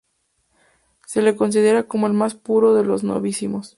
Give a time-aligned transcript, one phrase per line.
[1.05, 3.69] Se lo considera como el más puro de los novísimos.